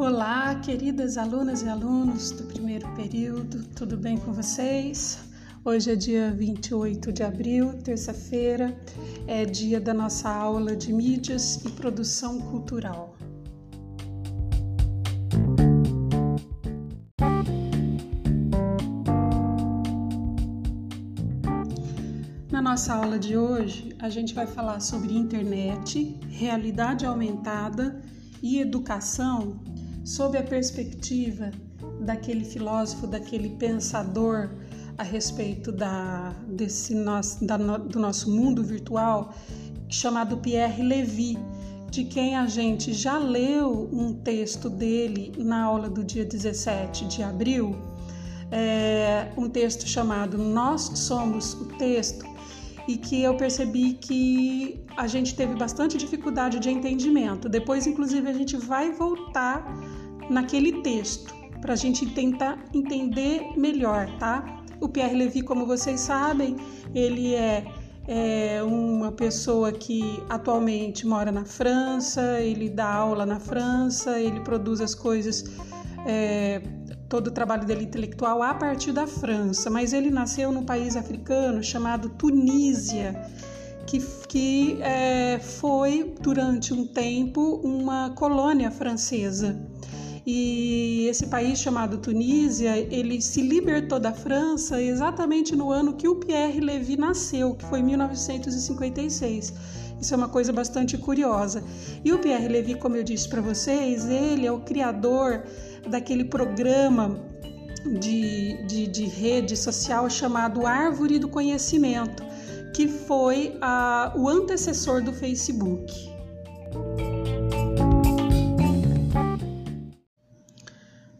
[0.00, 5.18] Olá, queridas alunas e alunos do primeiro período, tudo bem com vocês?
[5.62, 8.74] Hoje é dia 28 de abril, terça-feira,
[9.26, 13.14] é dia da nossa aula de mídias e produção cultural.
[22.50, 28.00] Na nossa aula de hoje, a gente vai falar sobre internet, realidade aumentada
[28.42, 29.60] e educação
[30.04, 31.50] sob a perspectiva
[32.00, 34.50] daquele filósofo, daquele pensador
[34.96, 39.34] a respeito da, desse nosso, da, do nosso mundo virtual,
[39.88, 41.38] chamado Pierre Levy,
[41.90, 47.22] de quem a gente já leu um texto dele na aula do dia 17 de
[47.22, 47.76] abril,
[48.50, 52.24] é, um texto chamado Nós Somos o Texto,
[52.90, 57.48] e que eu percebi que a gente teve bastante dificuldade de entendimento.
[57.48, 59.64] Depois, inclusive, a gente vai voltar
[60.28, 64.64] naquele texto para a gente tentar entender melhor, tá?
[64.80, 66.56] O Pierre Levy, como vocês sabem,
[66.92, 67.64] ele é,
[68.08, 74.80] é uma pessoa que atualmente mora na França, ele dá aula na França, ele produz
[74.80, 75.44] as coisas,
[76.06, 76.60] é,
[77.10, 81.60] todo o trabalho dele intelectual a partir da França, mas ele nasceu num país africano
[81.60, 83.20] chamado Tunísia,
[83.84, 89.60] que, que é, foi durante um tempo uma colônia francesa.
[90.24, 96.14] E esse país chamado Tunísia, ele se libertou da França exatamente no ano que o
[96.14, 99.52] Pierre Levy nasceu, que foi 1956.
[100.00, 101.64] Isso é uma coisa bastante curiosa.
[102.04, 105.42] E o Pierre Levy, como eu disse para vocês, ele é o criador
[105.88, 107.18] daquele programa
[107.98, 112.22] de, de, de, rede social chamado Árvore do Conhecimento,
[112.74, 116.10] que foi a, o antecessor do Facebook.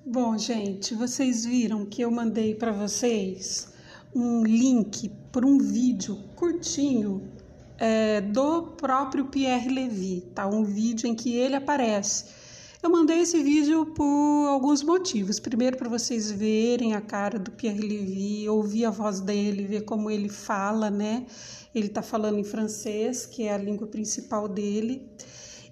[0.05, 3.73] Bom, gente, vocês viram que eu mandei para vocês
[4.15, 7.31] um link para um vídeo curtinho
[7.79, 10.47] é, do próprio Pierre Levy, tá?
[10.47, 12.40] Um vídeo em que ele aparece.
[12.83, 15.39] Eu mandei esse vídeo por alguns motivos.
[15.39, 20.11] Primeiro, para vocês verem a cara do Pierre Levy, ouvir a voz dele, ver como
[20.11, 21.27] ele fala, né?
[21.75, 25.07] Ele está falando em francês, que é a língua principal dele.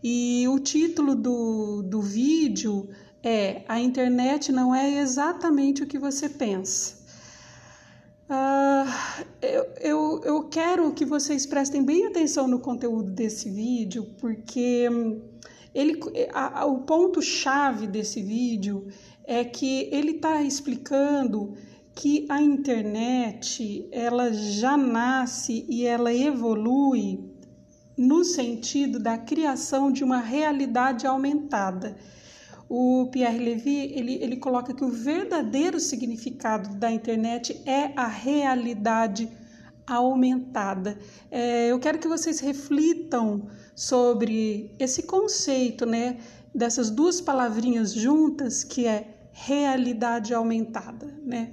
[0.04, 2.90] E o título do, do vídeo
[3.22, 6.98] é a internet não é exatamente o que você pensa.
[8.28, 14.90] Uh, eu, eu, eu quero que vocês prestem bem atenção no conteúdo desse vídeo, porque
[15.78, 16.00] ele,
[16.32, 18.88] a, a, o ponto-chave desse vídeo
[19.24, 21.54] é que ele está explicando
[21.94, 27.20] que a internet ela já nasce e ela evolui
[27.96, 31.96] no sentido da criação de uma realidade aumentada
[32.68, 39.28] o Pierre Levy ele, ele coloca que o verdadeiro significado da internet é a realidade
[39.86, 40.98] aumentada.
[41.30, 46.18] É, eu quero que vocês reflitam sobre esse conceito, né,
[46.52, 51.52] dessas duas palavrinhas juntas, que é realidade aumentada, né?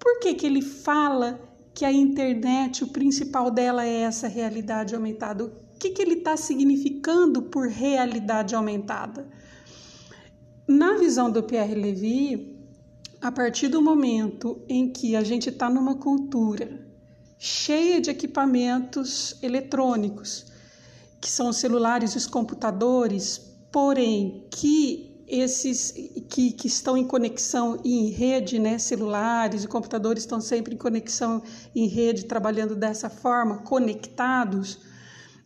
[0.00, 1.40] Por que, que ele fala
[1.72, 5.44] que a internet, o principal dela é essa realidade aumentada?
[5.44, 9.28] O que, que ele está significando por realidade aumentada?
[10.66, 12.58] Na visão do Pierre Levy,
[13.20, 16.84] a partir do momento em que a gente está numa cultura
[17.38, 20.50] cheia de equipamentos eletrônicos,
[21.22, 23.40] que são os celulares os computadores,
[23.72, 25.92] porém que esses
[26.28, 30.76] que, que estão em conexão e em rede, né, celulares e computadores estão sempre em
[30.76, 31.42] conexão
[31.74, 34.78] em rede, trabalhando dessa forma, conectados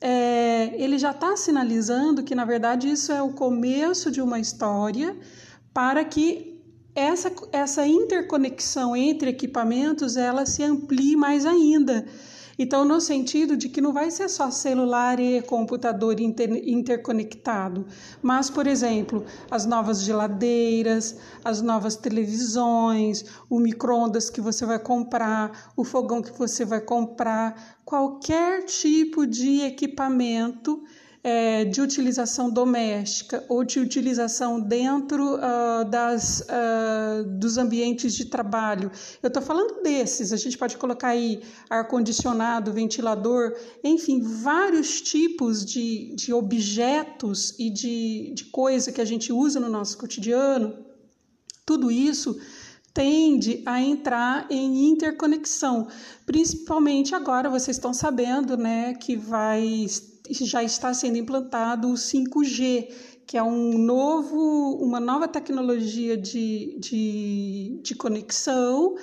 [0.01, 5.17] é, ele já está sinalizando que, na verdade, isso é o começo de uma história
[5.73, 6.63] para que
[6.95, 12.07] essa, essa interconexão entre equipamentos ela se amplie mais ainda.
[12.59, 17.87] Então, no sentido de que não vai ser só celular e computador inter, interconectado,
[18.23, 25.73] mas, por exemplo, as novas geladeiras, as novas televisões, o micro-ondas que você vai comprar,
[25.77, 30.83] o fogão que você vai comprar, qualquer tipo de equipamento
[31.27, 38.93] é, de utilização doméstica ou de utilização dentro uh, das, uh, dos ambientes de trabalho.
[39.21, 46.15] Eu estou falando desses, a gente pode colocar aí ar-condicionado, ventilador, enfim, vários tipos de,
[46.15, 50.79] de objetos e de, de coisa que a gente usa no nosso cotidiano.
[51.67, 52.39] Tudo isso
[52.95, 55.89] tende a entrar em interconexão,
[56.25, 59.87] principalmente agora vocês estão sabendo, né, que vai
[60.31, 62.89] já está sendo implantado o 5G,
[63.27, 68.95] que é um novo, uma nova tecnologia de, de, de conexão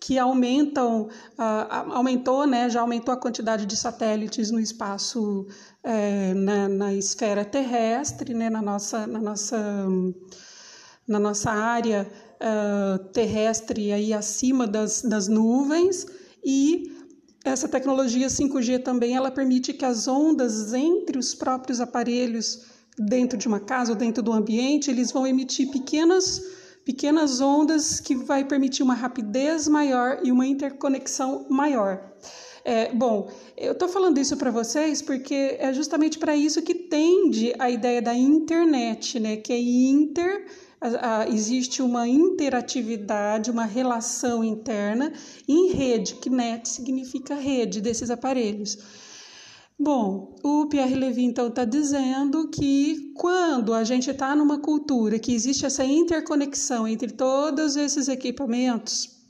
[0.00, 5.46] que aumentam, uh, aumentou, né, já aumentou a quantidade de satélites no espaço,
[5.84, 9.86] é, na, na, esfera terrestre, né, na nossa, na nossa,
[11.06, 12.10] na nossa área
[12.40, 16.06] uh, terrestre aí acima das, das nuvens
[16.42, 16.99] e
[17.44, 22.66] essa tecnologia 5G também ela permite que as ondas entre os próprios aparelhos
[22.98, 28.14] dentro de uma casa ou dentro do ambiente, eles vão emitir pequenas pequenas ondas que
[28.16, 32.02] vai permitir uma rapidez maior e uma interconexão maior.
[32.64, 37.54] É, bom, eu estou falando isso para vocês porque é justamente para isso que tende
[37.58, 39.36] a ideia da internet, né?
[39.36, 40.46] Que é inter
[41.28, 45.12] existe uma interatividade, uma relação interna
[45.46, 48.78] em rede, que net significa rede desses aparelhos.
[49.78, 55.34] Bom, o Pierre Levy então está dizendo que quando a gente está numa cultura que
[55.34, 59.20] existe essa interconexão entre todos esses equipamentos,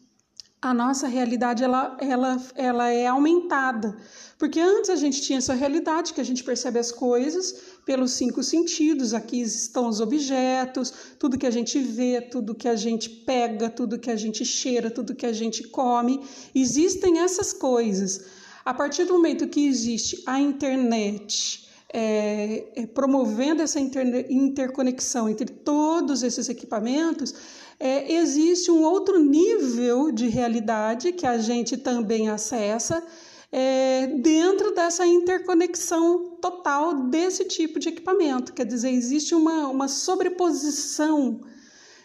[0.61, 3.97] a nossa realidade ela, ela, ela é aumentada.
[4.39, 8.43] Porque antes a gente tinha essa realidade que a gente percebe as coisas pelos cinco
[8.43, 13.69] sentidos, aqui estão os objetos, tudo que a gente vê, tudo que a gente pega,
[13.69, 16.21] tudo que a gente cheira, tudo que a gente come.
[16.55, 18.25] Existem essas coisas.
[18.65, 25.47] A partir do momento que existe a internet, é, é, promovendo essa inter, interconexão entre
[25.47, 27.35] todos esses equipamentos,
[27.79, 33.03] é, existe um outro nível de realidade que a gente também acessa
[33.53, 38.53] é, dentro dessa interconexão total desse tipo de equipamento.
[38.53, 41.41] Quer dizer, existe uma, uma sobreposição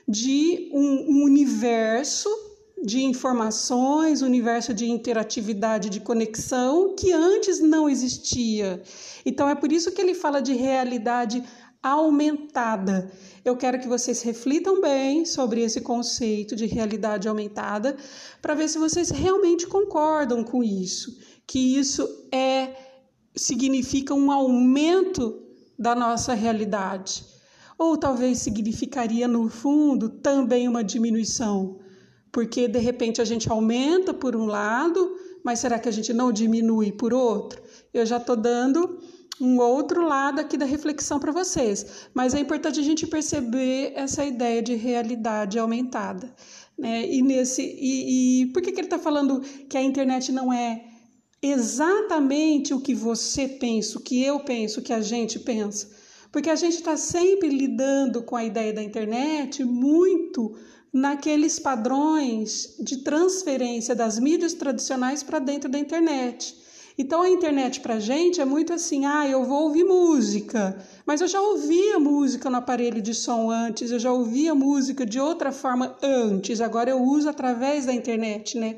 [0.08, 2.30] de um, um universo
[2.84, 8.82] de informações, universo de interatividade, de conexão que antes não existia.
[9.26, 11.44] Então é por isso que ele fala de realidade
[11.82, 13.12] aumentada.
[13.44, 17.96] Eu quero que vocês reflitam bem sobre esse conceito de realidade aumentada
[18.42, 21.16] para ver se vocês realmente concordam com isso,
[21.48, 22.74] que isso é
[23.36, 25.42] significa um aumento
[25.78, 27.26] da nossa realidade.
[27.78, 31.80] Ou talvez significaria no fundo também uma diminuição,
[32.32, 36.32] porque de repente a gente aumenta por um lado, mas será que a gente não
[36.32, 37.62] diminui por outro?
[37.94, 39.00] Eu já estou dando
[39.42, 44.24] um outro lado aqui da reflexão para vocês, mas é importante a gente perceber essa
[44.24, 46.34] ideia de realidade aumentada.
[46.78, 47.06] Né?
[47.06, 50.95] E, nesse, e, e por que, que ele está falando que a internet não é
[51.52, 55.90] exatamente o que você pensa, o que eu penso, o que a gente pensa?
[56.32, 60.56] Porque a gente está sempre lidando com a ideia da internet muito
[60.92, 66.56] naqueles padrões de transferência das mídias tradicionais para dentro da internet.
[66.98, 71.28] Então a internet para gente é muito assim, ah, eu vou ouvir música, mas eu
[71.28, 75.98] já ouvia música no aparelho de som antes, eu já ouvia música de outra forma
[76.02, 78.78] antes, agora eu uso através da internet, né?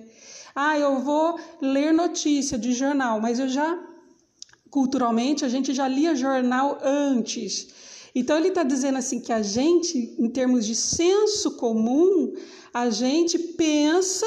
[0.59, 3.77] Ah, eu vou ler notícia de jornal, mas eu já
[4.71, 7.67] culturalmente a gente já lia jornal antes.
[8.15, 12.33] Então ele está dizendo assim que a gente, em termos de senso comum,
[12.73, 14.25] a gente pensa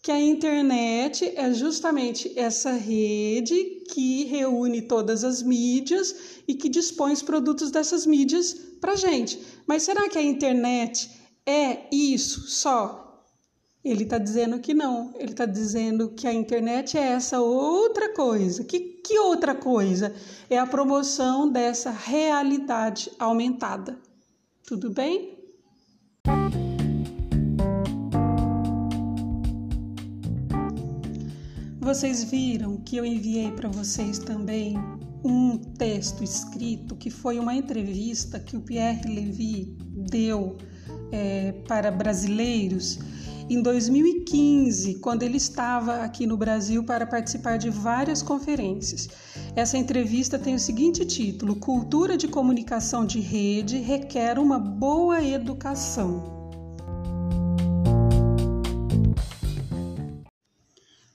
[0.00, 6.14] que a internet é justamente essa rede que reúne todas as mídias
[6.46, 9.40] e que dispõe os produtos dessas mídias para gente.
[9.66, 11.10] Mas será que a internet
[11.44, 13.03] é isso só?
[13.84, 15.12] Ele está dizendo que não.
[15.16, 18.64] Ele está dizendo que a internet é essa outra coisa.
[18.64, 20.14] Que, que outra coisa?
[20.48, 23.98] É a promoção dessa realidade aumentada.
[24.66, 25.34] Tudo bem?
[31.78, 34.78] Vocês viram que eu enviei para vocês também
[35.22, 39.76] um texto escrito que foi uma entrevista que o Pierre Levy
[40.10, 40.56] deu
[41.12, 42.98] é, para brasileiros
[43.48, 49.08] em 2015, quando ele estava aqui no Brasil para participar de várias conferências.
[49.54, 56.32] Essa entrevista tem o seguinte título: Cultura de comunicação de rede requer uma boa educação.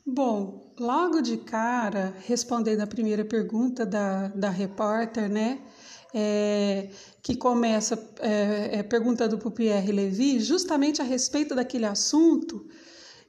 [0.05, 5.59] Bom, logo de cara, respondendo a primeira pergunta da, da repórter, né?
[6.11, 6.89] É,
[7.21, 12.65] que começa é, é, perguntando para o Pierre Levy justamente a respeito daquele assunto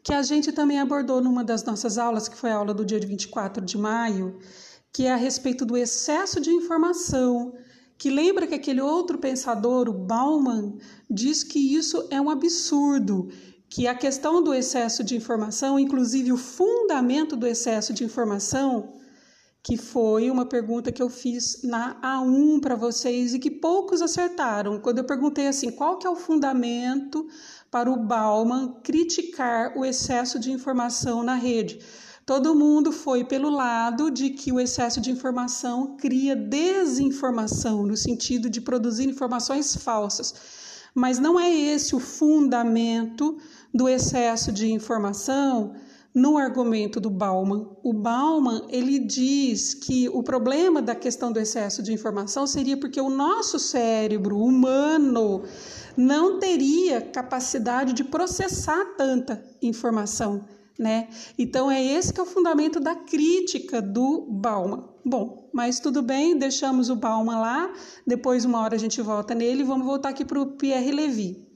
[0.03, 2.99] que a gente também abordou numa das nossas aulas, que foi a aula do dia
[2.99, 4.39] 24 de maio,
[4.93, 7.55] que é a respeito do excesso de informação.
[7.99, 13.29] Que lembra que aquele outro pensador, o Bauman, diz que isso é um absurdo
[13.69, 18.95] que a questão do excesso de informação, inclusive o fundamento do excesso de informação,
[19.63, 24.81] que foi uma pergunta que eu fiz na A1 para vocês e que poucos acertaram.
[24.81, 27.29] Quando eu perguntei assim, qual que é o fundamento
[27.71, 31.79] para o Bauman criticar o excesso de informação na rede?
[32.25, 38.49] Todo mundo foi pelo lado de que o excesso de informação cria desinformação, no sentido
[38.49, 40.35] de produzir informações falsas.
[40.95, 43.37] Mas não é esse o fundamento
[43.75, 45.75] do excesso de informação
[46.15, 47.69] no argumento do Bauman.
[47.83, 53.01] O Bauman ele diz que o problema da questão do excesso de informação seria porque
[53.01, 55.43] o nosso cérebro humano
[55.97, 60.45] não teria capacidade de processar tanta informação,
[60.79, 61.09] né?
[61.39, 64.89] Então é esse que é o fundamento da crítica do Bauman.
[65.05, 67.73] Bom, mas tudo bem, deixamos o Bauman lá,
[68.07, 71.50] depois uma hora a gente volta nele, vamos voltar aqui para o Pierre Levy.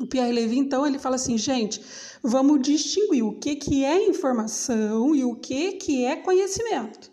[0.00, 1.80] O Pierre Levy, então, ele fala assim, gente,
[2.22, 7.10] vamos distinguir o que, que é informação e o que, que é conhecimento.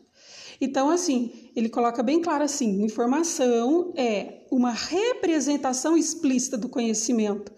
[0.59, 7.51] Então, assim, ele coloca bem claro assim: informação é uma representação explícita do conhecimento.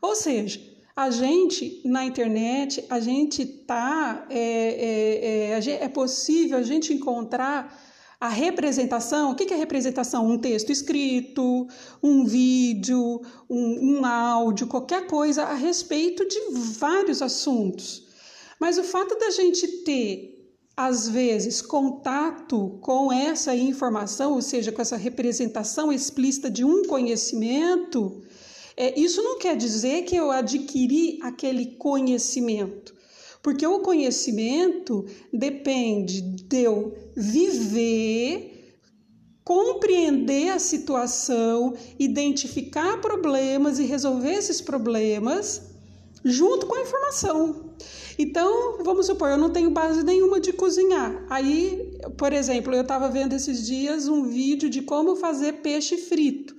[0.00, 0.60] Ou seja,
[0.94, 7.83] a gente na internet, a gente tá, é, é, é, é possível a gente encontrar
[8.24, 10.26] a representação, o que é representação?
[10.26, 11.68] Um texto escrito,
[12.02, 16.40] um vídeo, um, um áudio, qualquer coisa a respeito de
[16.78, 18.06] vários assuntos.
[18.58, 20.30] Mas o fato da gente ter
[20.74, 28.22] às vezes, contato com essa informação, ou seja, com essa representação explícita de um conhecimento,
[28.74, 32.93] é, isso não quer dizer que eu adquiri aquele conhecimento.
[33.44, 38.80] Porque o conhecimento depende de eu viver,
[39.44, 45.60] compreender a situação, identificar problemas e resolver esses problemas
[46.24, 47.74] junto com a informação.
[48.18, 51.26] Então, vamos supor, eu não tenho base nenhuma de cozinhar.
[51.28, 56.56] Aí, por exemplo, eu estava vendo esses dias um vídeo de como fazer peixe frito,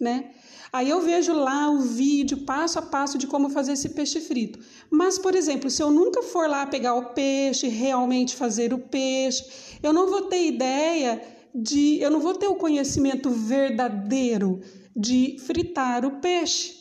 [0.00, 0.33] né?
[0.74, 4.58] Aí eu vejo lá o vídeo passo a passo de como fazer esse peixe frito.
[4.90, 9.44] Mas, por exemplo, se eu nunca for lá pegar o peixe, realmente fazer o peixe,
[9.80, 11.22] eu não vou ter ideia
[11.54, 14.60] de, eu não vou ter o conhecimento verdadeiro
[14.96, 16.74] de fritar o peixe,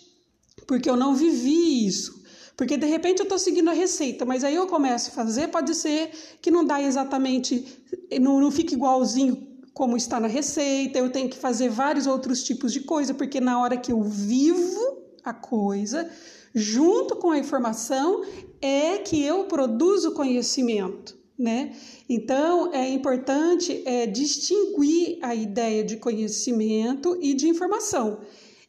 [0.65, 2.23] porque eu não vivi isso.
[2.57, 5.75] Porque de repente eu estou seguindo a receita, mas aí eu começo a fazer, pode
[5.75, 6.09] ser
[6.41, 7.63] que não dá exatamente,
[8.19, 12.71] não, não fique igualzinho como está na receita, eu tenho que fazer vários outros tipos
[12.71, 16.09] de coisa, porque na hora que eu vivo a coisa,
[16.53, 18.23] junto com a informação,
[18.61, 21.21] é que eu produzo conhecimento.
[21.37, 21.75] Né?
[22.07, 28.19] Então é importante é, distinguir a ideia de conhecimento e de informação.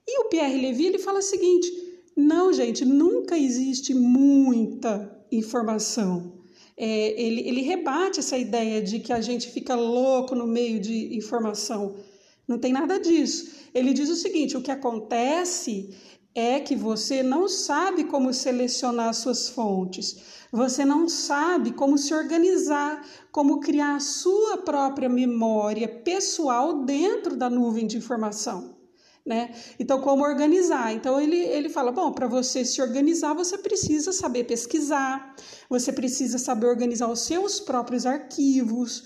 [0.09, 1.71] E o Pierre Levy ele fala o seguinte:
[2.17, 6.34] não, gente, nunca existe muita informação
[6.77, 11.17] é, ele, ele rebate essa ideia de que a gente fica louco no meio de
[11.17, 11.97] informação.
[12.47, 13.53] Não tem nada disso.
[13.73, 15.95] Ele diz o seguinte: o que acontece
[16.35, 20.17] é que você não sabe como selecionar suas fontes,
[20.51, 27.49] você não sabe como se organizar, como criar a sua própria memória pessoal dentro da
[27.49, 28.74] nuvem de informação
[29.25, 29.55] né?
[29.79, 30.93] Então, como organizar?
[30.93, 35.35] Então, ele, ele fala: bom, para você se organizar, você precisa saber pesquisar,
[35.69, 39.05] você precisa saber organizar os seus próprios arquivos,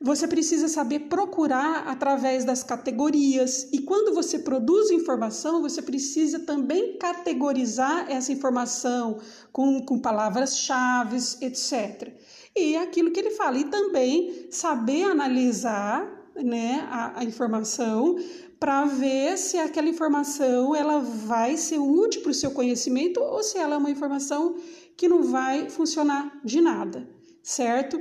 [0.00, 3.68] você precisa saber procurar através das categorias.
[3.72, 9.20] E quando você produz informação, você precisa também categorizar essa informação
[9.52, 12.12] com, com palavras-chave, etc.
[12.56, 18.16] E é aquilo que ele fala, e também saber analisar né, a, a informação
[18.58, 23.58] para ver se aquela informação ela vai ser útil para o seu conhecimento ou se
[23.58, 24.56] ela é uma informação
[24.96, 27.08] que não vai funcionar de nada,
[27.42, 28.00] certo?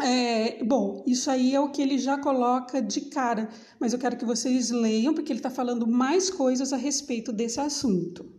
[0.00, 3.48] É, bom, isso aí é o que ele já coloca de cara,
[3.80, 7.60] mas eu quero que vocês leiam, porque ele está falando mais coisas a respeito desse
[7.60, 8.35] assunto.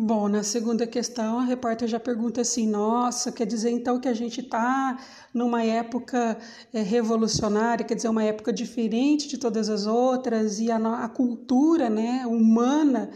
[0.00, 4.14] Bom, na segunda questão, a repórter já pergunta assim: nossa, quer dizer então que a
[4.14, 4.96] gente está
[5.34, 6.38] numa época
[6.72, 11.90] é, revolucionária, quer dizer, uma época diferente de todas as outras, e a, a cultura
[11.90, 13.10] né, humana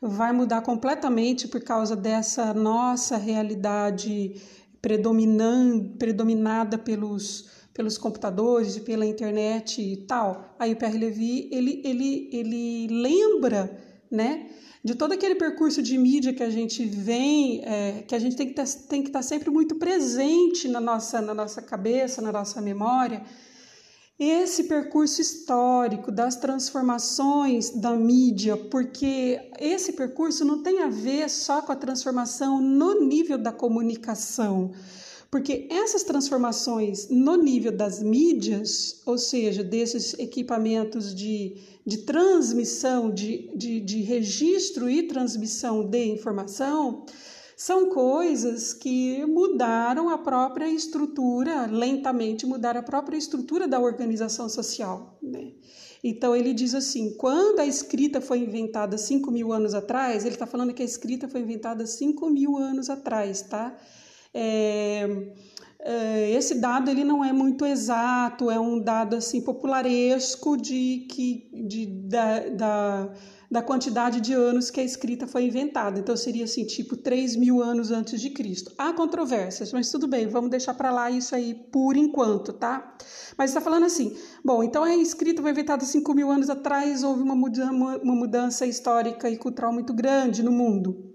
[0.00, 4.40] vai mudar completamente por causa dessa nossa realidade
[4.80, 10.56] predominada pelos, pelos computadores e pela internet e tal.
[10.58, 14.50] Aí o Pierre Levy, ele, ele, ele lembra, né?
[14.84, 18.48] de todo aquele percurso de mídia que a gente vem, é, que a gente tem
[18.48, 23.22] que tá, estar tá sempre muito presente na nossa, na nossa cabeça, na nossa memória,
[24.18, 31.62] esse percurso histórico das transformações da mídia, porque esse percurso não tem a ver só
[31.62, 34.72] com a transformação no nível da comunicação,
[35.32, 43.50] Porque essas transformações no nível das mídias, ou seja, desses equipamentos de, de transmissão, de,
[43.56, 47.06] de, de registro e transmissão de informação,
[47.56, 55.16] são coisas que mudaram a própria estrutura, lentamente mudaram a própria estrutura da organização social.
[55.22, 55.52] Né?
[56.04, 60.46] Então ele diz assim: quando a escrita foi inventada 5 mil anos atrás, ele está
[60.46, 63.74] falando que a escrita foi inventada 5 mil anos atrás, tá?
[64.34, 65.06] É,
[65.84, 71.50] é, esse dado ele não é muito exato, é um dado assim popularesco de que
[71.66, 73.12] de, da, da,
[73.50, 75.98] da quantidade de anos que a escrita foi inventada.
[75.98, 78.72] Então seria assim tipo 3 mil anos antes de Cristo.
[78.78, 82.96] Há controvérsias, mas tudo bem, vamos deixar para lá isso aí por enquanto, tá?
[83.36, 87.22] Mas está falando assim, bom, então a escrita foi inventada 5 mil anos atrás, houve
[87.22, 91.12] uma mudança, uma mudança histórica e cultural muito grande no mundo.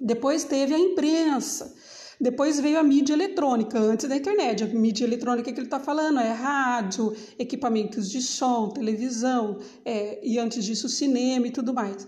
[0.00, 1.76] Depois teve a imprensa.
[2.20, 4.64] Depois veio a mídia eletrônica, antes da internet.
[4.64, 10.38] A mídia eletrônica que ele está falando é rádio, equipamentos de som, televisão, é, e
[10.38, 12.06] antes disso cinema e tudo mais.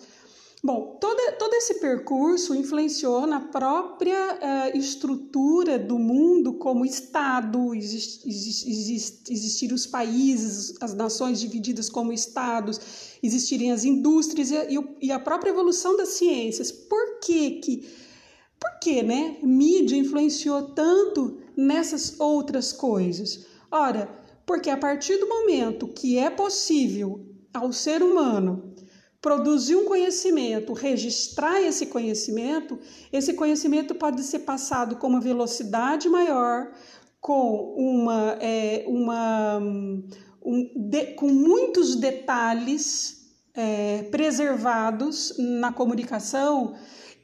[0.63, 4.35] Bom, todo, todo esse percurso influenciou na própria
[4.75, 12.13] uh, estrutura do mundo como Estado, exist, exist, existir os países, as nações divididas como
[12.13, 12.79] Estados,
[13.23, 16.71] existirem as indústrias e, e a própria evolução das ciências.
[16.71, 17.89] Por que que
[18.81, 19.37] que, né?
[19.43, 23.47] Mídia influenciou tanto nessas outras coisas?
[23.71, 24.09] Ora,
[24.47, 28.75] porque a partir do momento que é possível ao ser humano
[29.21, 32.79] produzir um conhecimento, registrar esse conhecimento,
[33.13, 36.73] esse conhecimento pode ser passado com uma velocidade maior,
[37.21, 39.59] com uma, é, uma
[40.43, 46.75] um, de, com muitos detalhes é, preservados na comunicação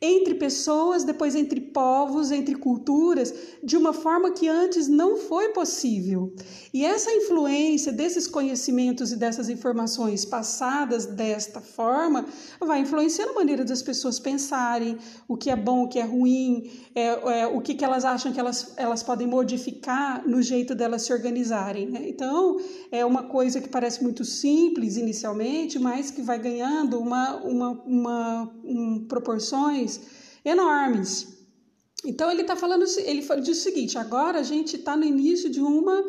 [0.07, 6.33] entre pessoas, depois entre povos, entre culturas, de uma forma que antes não foi possível.
[6.73, 12.27] E essa influência desses conhecimentos e dessas informações passadas desta forma
[12.61, 16.71] vai influenciando a maneira das pessoas pensarem o que é bom, o que é ruim,
[16.95, 21.03] é, é, o que, que elas acham que elas, elas podem modificar no jeito delas
[21.03, 21.87] se organizarem.
[21.91, 22.09] Né?
[22.09, 22.59] Então,
[22.91, 28.55] é uma coisa que parece muito simples inicialmente, mas que vai ganhando uma, uma, uma
[28.65, 29.96] um, proporções
[30.45, 31.37] enormes.
[32.05, 35.61] Então ele está falando, ele diz o seguinte: agora a gente está no início de
[35.61, 36.05] uma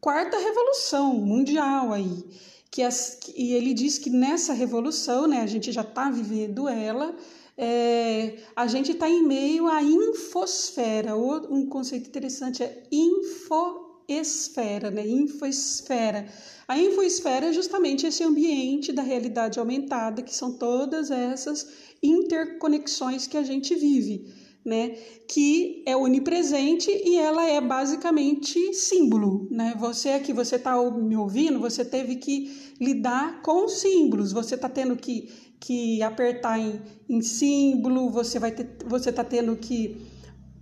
[0.00, 2.24] quarta revolução mundial aí,
[2.70, 7.14] que as, e ele diz que nessa revolução, né, a gente já está vivendo ela.
[7.60, 11.16] É, a gente está em meio à infosfera.
[11.16, 15.04] Um conceito interessante é infoesfera, né?
[15.04, 16.28] Infoesfera.
[16.68, 21.66] A infoesfera é justamente esse ambiente da realidade aumentada, que são todas essas
[22.02, 24.32] interconexões que a gente vive,
[24.64, 24.90] né?
[25.28, 29.74] Que é onipresente e ela é basicamente símbolo, né?
[29.78, 34.96] Você aqui, você está me ouvindo, você teve que lidar com símbolos, você está tendo
[34.96, 40.00] que, que apertar em, em símbolo, você vai ter, você está tendo que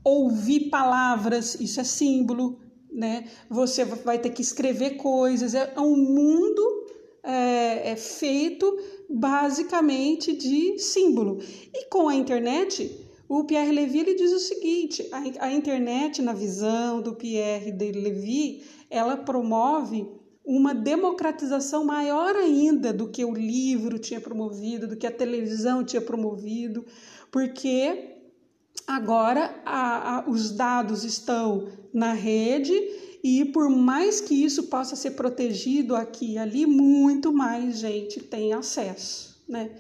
[0.05, 2.61] ouvir palavras, isso é símbolo,
[2.93, 3.25] né?
[3.51, 6.87] Você vai ter que escrever coisas, é um mundo
[7.27, 11.39] é, é feito basicamente de símbolo.
[11.75, 16.33] E com a internet, o Pierre Levy ele diz o seguinte: a, a internet, na
[16.33, 20.07] visão do Pierre de Levy, ela promove
[20.45, 26.01] uma democratização maior ainda do que o livro tinha promovido, do que a televisão tinha
[26.01, 26.85] promovido,
[27.33, 28.15] porque
[28.87, 32.75] agora a, a, os dados estão na rede
[33.23, 38.53] e por mais que isso possa ser protegido aqui e ali, muito mais gente tem
[38.53, 39.71] acesso, né?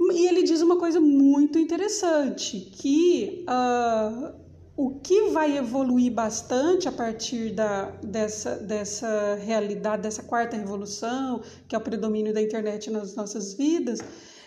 [0.00, 4.32] E ele diz uma coisa muito interessante, que uh,
[4.76, 11.74] o que vai evoluir bastante a partir da, dessa, dessa realidade, dessa quarta revolução, que
[11.74, 13.98] é o predomínio da internet nas nossas vidas,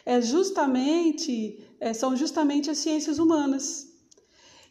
[0.05, 3.90] é justamente, é, são justamente as ciências humanas,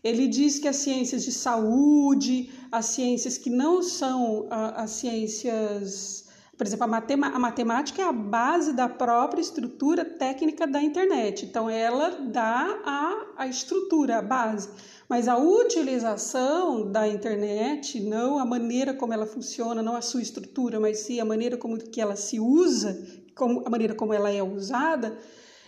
[0.02, 6.66] ele diz que as ciências de saúde, as ciências que não são as ciências, por
[6.66, 11.44] exemplo, a, a matemática é a base da própria estrutura técnica da internet.
[11.44, 14.70] Então, ela dá a, a estrutura, a base.
[15.06, 20.78] Mas a utilização da internet, não a maneira como ela funciona, não a sua estrutura,
[20.78, 24.42] mas sim a maneira como que ela se usa, como, a maneira como ela é
[24.42, 25.18] usada,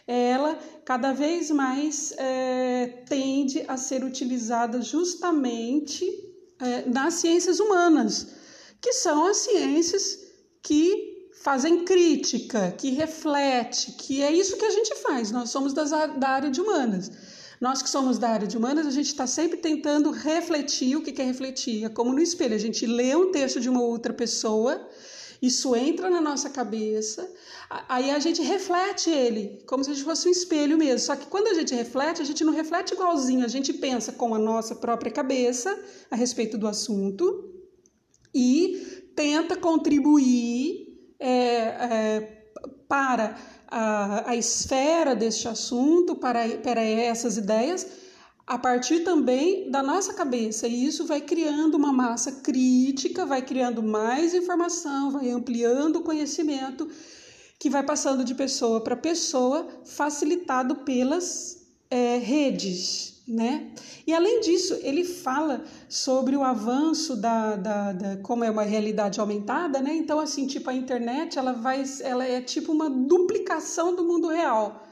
[0.06, 6.04] ela cada vez mais é, tende a ser utilizada justamente
[6.60, 8.28] é, nas ciências humanas,
[8.80, 10.18] que são as ciências
[10.62, 15.90] que fazem crítica, que reflete, que é isso que a gente faz, nós somos das,
[15.90, 17.10] da área de humanas.
[17.60, 21.22] Nós que somos da área de humanas, a gente está sempre tentando refletir o que
[21.22, 21.84] é refletir.
[21.84, 24.84] É como no espelho, a gente lê um texto de uma outra pessoa,
[25.42, 27.28] isso entra na nossa cabeça,
[27.88, 31.00] aí a gente reflete ele, como se a gente fosse um espelho mesmo.
[31.00, 34.32] Só que quando a gente reflete, a gente não reflete igualzinho, a gente pensa com
[34.36, 35.76] a nossa própria cabeça
[36.08, 37.52] a respeito do assunto
[38.32, 40.86] e tenta contribuir
[41.18, 42.46] é, é,
[42.86, 47.84] para a, a esfera deste assunto, para, para essas ideias,
[48.52, 50.68] a partir também da nossa cabeça.
[50.68, 56.86] E isso vai criando uma massa crítica, vai criando mais informação, vai ampliando o conhecimento
[57.58, 63.70] que vai passando de pessoa para pessoa, facilitado pelas é, redes né?
[64.04, 69.20] E além disso, ele fala sobre o avanço da, da, da, como é uma realidade
[69.20, 69.94] aumentada, né?
[69.94, 74.82] Então, assim, tipo, a internet ela vai, ela é tipo uma duplicação do mundo real.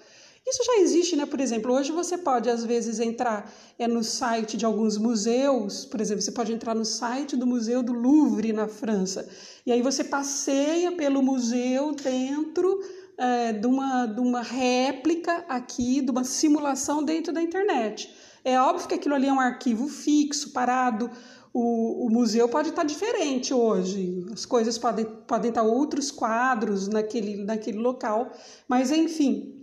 [0.46, 1.26] Isso já existe, né?
[1.26, 6.00] Por exemplo, hoje você pode às vezes entrar é no site de alguns museus, por
[6.00, 9.28] exemplo, você pode entrar no site do Museu do Louvre na França,
[9.66, 12.80] e aí você passeia pelo museu dentro
[13.18, 18.12] é, de, uma, de uma réplica aqui, de uma simulação dentro da internet.
[18.42, 21.10] É óbvio que aquilo ali é um arquivo fixo, parado.
[21.52, 27.44] O, o museu pode estar diferente hoje, as coisas podem, podem estar outros quadros naquele,
[27.44, 28.30] naquele local,
[28.68, 29.59] mas enfim,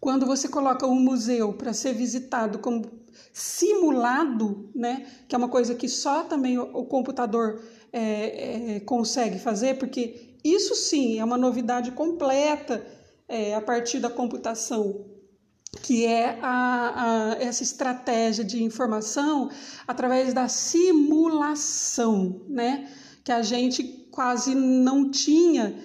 [0.00, 2.84] quando você coloca um museu para ser visitado como
[3.32, 9.78] simulado, né, que é uma coisa que só também o, computador é, é, consegue fazer,
[9.78, 12.84] porque isso sim é uma novidade completa
[13.28, 15.04] é, a partir da computação
[15.82, 19.50] que é a, a, essa estratégia de informação
[19.86, 22.90] através da simulação, né?
[23.22, 25.78] Que a gente quase não tinha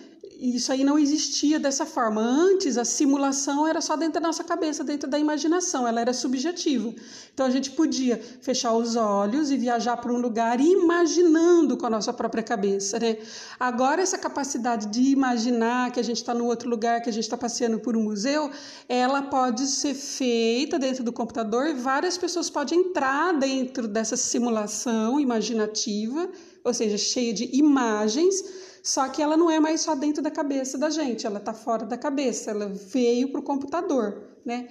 [0.44, 2.22] isso aí não existia dessa forma.
[2.22, 6.94] Antes, a simulação era só dentro da nossa cabeça, dentro da imaginação, ela era subjetiva.
[7.34, 11.90] Então, a gente podia fechar os olhos e viajar para um lugar imaginando com a
[11.90, 13.00] nossa própria cabeça.
[13.00, 13.18] Né?
[13.60, 17.24] Agora, essa capacidade de imaginar que a gente está no outro lugar, que a gente
[17.24, 18.52] está passeando por um museu,
[18.90, 25.20] ela pode ser feita dentro do computador e várias pessoas podem entrar dentro dessa simulação
[25.20, 26.30] imaginativa,
[26.64, 28.44] ou seja, cheia de imagens
[28.84, 31.86] só que ela não é mais só dentro da cabeça da gente, ela está fora
[31.86, 34.68] da cabeça, ela veio para o computador, né?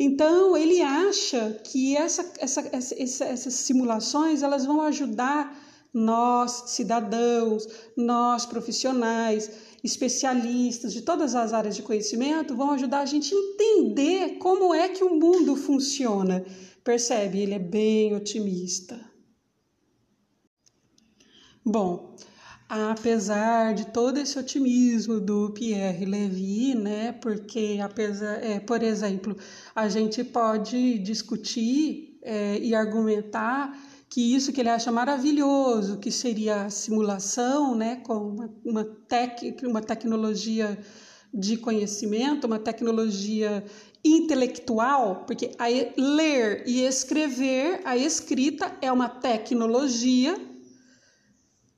[0.00, 5.54] Então ele acha que essa, essa, essa, essas simulações elas vão ajudar
[5.92, 9.50] nós cidadãos, nós profissionais,
[9.84, 14.88] especialistas de todas as áreas de conhecimento vão ajudar a gente a entender como é
[14.88, 16.42] que o mundo funciona.
[16.82, 17.40] Percebe?
[17.40, 19.11] Ele é bem otimista.
[21.64, 22.16] Bom,
[22.68, 27.12] apesar de todo esse otimismo do Pierre Levy, né?
[27.12, 29.36] Porque apesar, é, por exemplo,
[29.72, 36.64] a gente pode discutir é, e argumentar que isso que ele acha maravilhoso, que seria
[36.64, 37.96] a simulação, né?
[38.04, 40.76] Com uma, uma, tec, uma tecnologia
[41.32, 43.64] de conhecimento, uma tecnologia
[44.04, 50.36] intelectual, porque a, ler e escrever, a escrita é uma tecnologia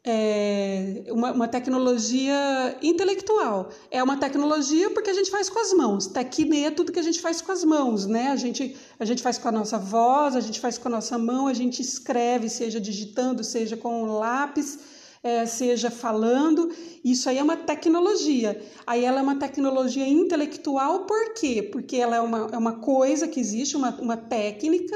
[0.06, 3.70] é uma, uma, tecnologia intelectual.
[3.90, 6.06] É uma tecnologia porque a gente faz com as mãos.
[6.06, 8.28] Tecne é tudo que a gente faz com as mãos, né?
[8.28, 11.16] A gente, a gente faz com a nossa voz, a gente faz com a nossa
[11.16, 14.78] mão, a gente escreve, seja digitando, seja com um lápis,
[15.22, 16.70] é, seja falando.
[17.02, 18.60] Isso aí é uma tecnologia.
[18.86, 21.62] Aí ela é uma tecnologia intelectual, por quê?
[21.62, 24.94] Porque ela é uma, é uma coisa que existe, uma, uma técnica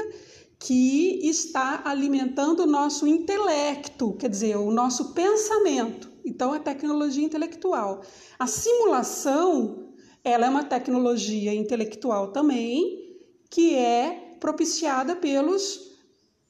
[0.59, 6.11] que está alimentando o nosso intelecto, quer dizer, o nosso pensamento.
[6.25, 8.01] Então, é tecnologia intelectual.
[8.37, 9.93] A simulação,
[10.23, 13.17] ela é uma tecnologia intelectual também,
[13.49, 15.88] que é propiciada pelos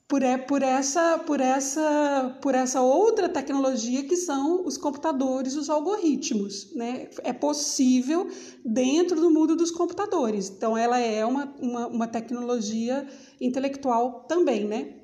[0.09, 5.69] por, é, por, essa, por, essa, por essa outra tecnologia que são os computadores, os
[5.69, 6.73] algoritmos.
[6.73, 7.09] Né?
[7.23, 8.27] É possível
[8.65, 10.49] dentro do mundo dos computadores.
[10.49, 13.07] Então, ela é uma, uma, uma tecnologia
[13.39, 14.65] intelectual também.
[14.65, 14.95] Né?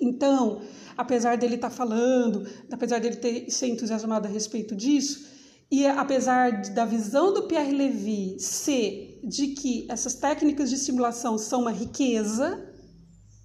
[0.00, 0.62] Então,
[0.96, 5.30] apesar dele estar tá falando, apesar dele ter ser entusiasmado a respeito disso,
[5.70, 11.60] e apesar da visão do Pierre Levy ser de que essas técnicas de simulação são
[11.60, 12.71] uma riqueza,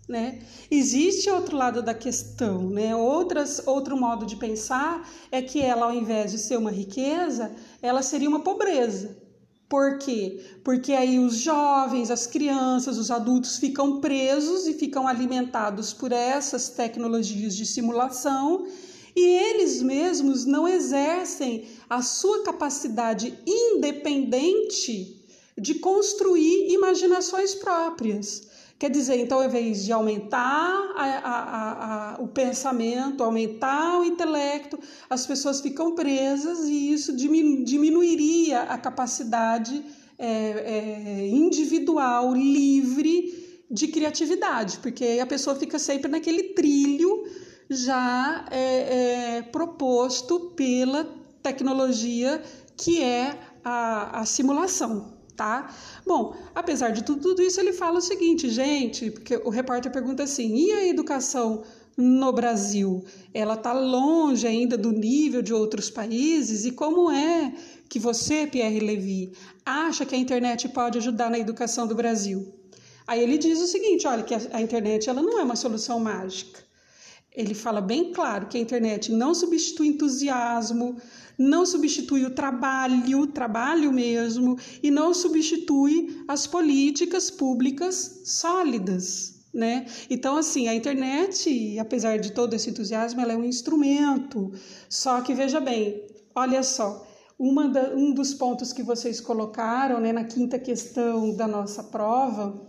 [0.08, 0.40] né?
[0.72, 2.96] Existe outro lado da questão, né?
[2.96, 8.02] Outras, outro modo de pensar é que ela, ao invés de ser uma riqueza, ela
[8.02, 9.18] seria uma pobreza.
[9.68, 10.42] Por quê?
[10.64, 16.70] Porque aí os jovens, as crianças, os adultos ficam presos e ficam alimentados por essas
[16.70, 18.66] tecnologias de simulação
[19.14, 25.26] e eles mesmos não exercem a sua capacidade independente
[25.58, 28.48] de construir imaginações próprias
[28.80, 34.80] Quer dizer, então, ao invés de aumentar a, a, a, o pensamento, aumentar o intelecto,
[35.10, 39.84] as pessoas ficam presas e isso diminuiria a capacidade
[40.20, 47.26] é, é, individual, livre de criatividade, porque a pessoa fica sempre naquele trilho
[47.68, 51.04] já é, é proposto pela
[51.42, 52.42] tecnologia
[52.78, 55.74] que é a, a simulação tá?
[56.06, 60.24] Bom, apesar de tudo, tudo isso, ele fala o seguinte, gente, porque o repórter pergunta
[60.24, 61.64] assim: e a educação
[61.96, 63.06] no Brasil?
[63.34, 66.66] Ela está longe ainda do nível de outros países?
[66.66, 67.54] E como é
[67.88, 69.32] que você, Pierre Levy,
[69.66, 72.54] acha que a internet pode ajudar na educação do Brasil?
[73.06, 76.00] Aí ele diz o seguinte: olha, que a, a internet ela não é uma solução
[76.00, 76.66] mágica.
[77.32, 80.98] Ele fala bem claro que a internet não substitui entusiasmo,
[81.38, 89.36] não substitui o trabalho, o trabalho mesmo, e não substitui as políticas públicas sólidas.
[89.54, 89.86] Né?
[90.10, 94.52] Então, assim, a internet, apesar de todo esse entusiasmo, ela é um instrumento.
[94.90, 96.04] Só que veja bem,
[96.36, 97.08] olha só,
[97.72, 102.68] da, um dos pontos que vocês colocaram né, na quinta questão da nossa prova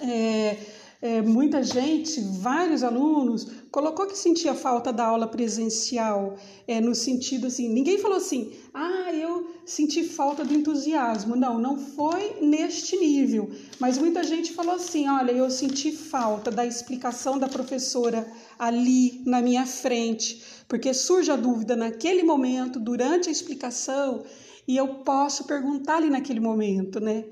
[0.00, 0.56] é
[1.00, 7.46] é, muita gente, vários alunos, colocou que sentia falta da aula presencial, é, no sentido
[7.46, 11.36] assim, ninguém falou assim, ah, eu senti falta do entusiasmo.
[11.36, 16.66] Não, não foi neste nível, mas muita gente falou assim, olha, eu senti falta da
[16.66, 18.26] explicação da professora
[18.58, 24.24] ali na minha frente, porque surge a dúvida naquele momento, durante a explicação,
[24.66, 27.24] e eu posso perguntar ali naquele momento, né?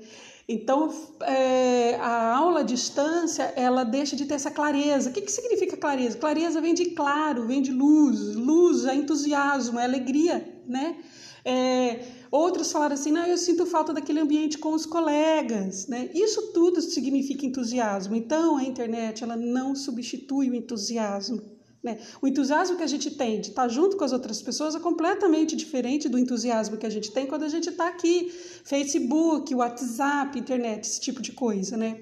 [0.49, 5.09] Então, é, a aula à distância, ela deixa de ter essa clareza.
[5.09, 6.17] O que, que significa clareza?
[6.17, 8.33] Clareza vem de claro, vem de luz.
[8.33, 10.95] Luz é entusiasmo, é alegria, né?
[11.43, 16.09] É, outros falaram assim, não, eu sinto falta daquele ambiente com os colegas, né?
[16.13, 18.15] Isso tudo significa entusiasmo.
[18.15, 21.56] Então, a internet, ela não substitui o entusiasmo.
[21.87, 21.99] Né?
[22.21, 25.55] O entusiasmo que a gente tem de estar junto com as outras pessoas é completamente
[25.55, 28.29] diferente do entusiasmo que a gente tem quando a gente está aqui,
[28.65, 32.01] Facebook, WhatsApp, internet, esse tipo de coisa, né?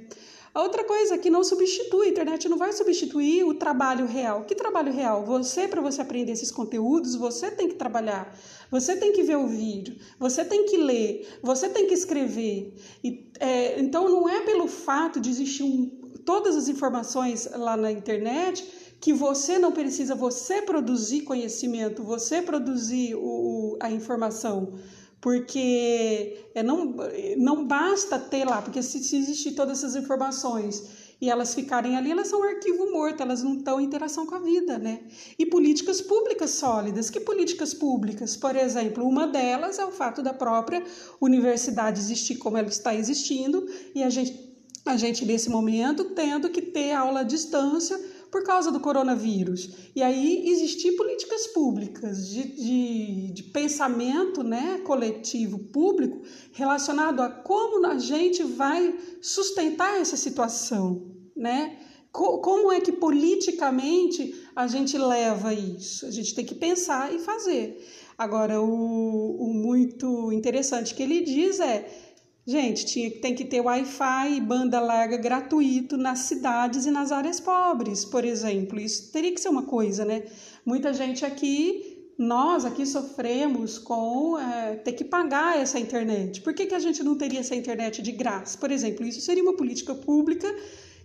[0.55, 4.45] A outra coisa que não substitui, a internet não vai substituir o trabalho real.
[4.45, 5.23] Que trabalho real?
[5.25, 8.33] Você, para você aprender esses conteúdos, você tem que trabalhar,
[8.71, 12.73] você tem que ver o vídeo, você tem que ler, você tem que escrever.
[13.03, 15.87] E, é, então, não é pelo fato de existir um,
[16.25, 18.65] todas as informações lá na internet
[18.99, 24.73] que você não precisa você produzir conhecimento, você produzir o, a informação,
[25.21, 26.95] porque é, não,
[27.37, 32.27] não basta ter lá, porque se, se todas essas informações e elas ficarem ali, elas
[32.27, 35.01] são um arquivo morto, elas não estão em interação com a vida, né?
[35.39, 37.09] E políticas públicas sólidas.
[37.09, 38.35] Que políticas públicas?
[38.35, 40.83] Por exemplo, uma delas é o fato da própria
[41.21, 44.55] universidade existir como ela está existindo e a gente,
[44.85, 47.97] a gente nesse momento, tendo que ter aula à distância
[48.35, 49.69] por causa do coronavírus.
[49.95, 56.21] E aí existir políticas públicas de, de, de pensamento né, coletivo público
[56.51, 61.79] relacionado a como a gente vai sustentar essa situação, né?
[62.11, 66.05] Como é que politicamente a gente leva isso?
[66.05, 67.81] A gente tem que pensar e fazer.
[68.17, 72.14] Agora, o, o muito interessante que ele diz é
[72.47, 77.39] Gente, tinha, tem que ter Wi-Fi e banda larga gratuito nas cidades e nas áreas
[77.39, 78.79] pobres, por exemplo.
[78.79, 80.25] Isso teria que ser uma coisa, né?
[80.63, 86.41] Muita gente aqui, nós aqui sofremos com é, ter que pagar essa internet.
[86.41, 88.55] Por que, que a gente não teria essa internet de graça?
[88.59, 90.47] Por exemplo, isso seria uma política pública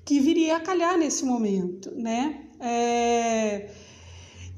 [0.04, 2.48] que viria a calhar nesse momento, né?
[2.60, 3.70] É...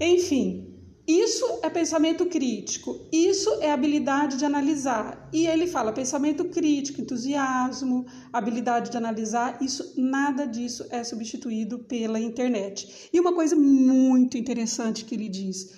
[0.01, 0.72] Enfim,
[1.07, 5.29] isso é pensamento crítico, isso é habilidade de analisar.
[5.33, 12.21] E ele fala pensamento crítico, entusiasmo, habilidade de analisar, isso nada disso é substituído pela
[12.21, 13.09] internet.
[13.13, 15.75] E uma coisa muito interessante que ele diz: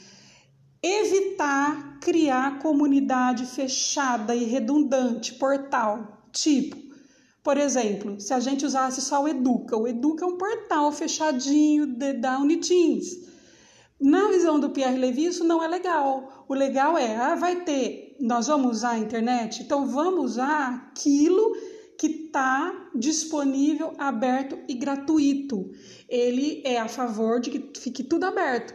[0.82, 6.84] evitar criar comunidade fechada e redundante, portal, tipo
[7.44, 11.84] por exemplo, se a gente usasse só o Educa, o Educa é um portal fechadinho
[11.84, 13.33] de, da Uniteams.
[14.00, 16.44] Na visão do Pierre Levy, isso não é legal.
[16.48, 21.54] O legal é, ah, vai ter, nós vamos usar a internet, então vamos usar aquilo
[21.98, 25.70] que está disponível, aberto e gratuito.
[26.08, 28.74] Ele é a favor de que fique tudo aberto.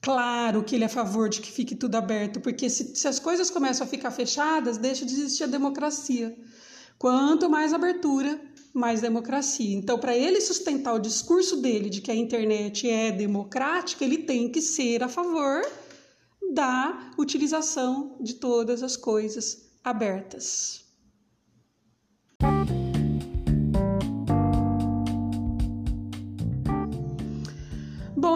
[0.00, 3.18] Claro que ele é a favor de que fique tudo aberto, porque se, se as
[3.18, 6.36] coisas começam a ficar fechadas, deixa de existir a democracia.
[6.98, 8.40] Quanto mais abertura,
[8.72, 9.76] mais democracia.
[9.76, 14.50] Então, para ele sustentar o discurso dele de que a internet é democrática, ele tem
[14.50, 15.62] que ser a favor
[16.52, 20.87] da utilização de todas as coisas abertas.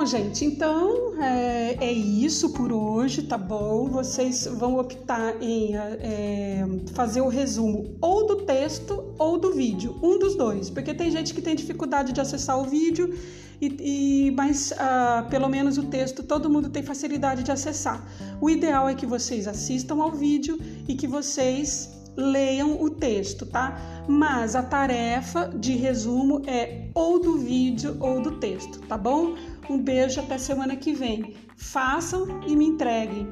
[0.03, 3.88] Bom, gente, então é, é, isso por hoje, tá bom?
[3.88, 10.19] Vocês vão optar em é, fazer o resumo ou do texto ou do vídeo, um
[10.19, 13.17] dos dois, porque tem gente que tem dificuldade de acessar o vídeo,
[13.61, 18.05] e, e mas uh, pelo menos o texto todo mundo tem facilidade de acessar.
[18.41, 24.05] O ideal é que vocês assistam ao vídeo e que vocês leiam o texto, tá?
[24.09, 29.35] Mas a tarefa de resumo é ou do vídeo ou do texto, tá bom?
[29.68, 31.35] Um beijo até semana que vem.
[31.57, 33.27] Façam e me entreguem.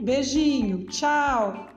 [0.00, 1.75] Beijinho, tchau!